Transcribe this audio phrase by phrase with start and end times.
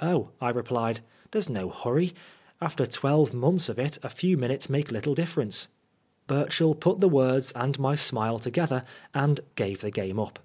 [0.00, 2.12] "Oh," I replied, "there's no hurry;
[2.60, 5.68] after twelve months of it a few minutes make little difference."
[6.26, 8.82] Burchell put the words and my smile together,
[9.14, 10.40] and gave the game up.